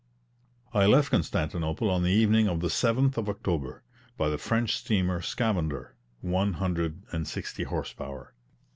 [0.73, 3.83] I left Constantinople on the evening of the 7th of October,
[4.17, 8.33] by the French steamer Scamander, one hundred and sixty horse power.